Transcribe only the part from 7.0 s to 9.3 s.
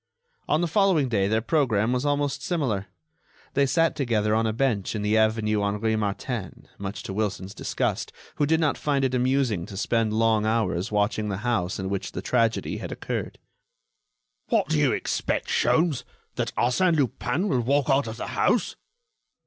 to Wilson's disgust, who did not find it